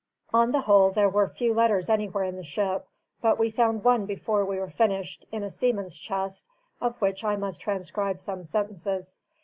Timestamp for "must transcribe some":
7.35-8.47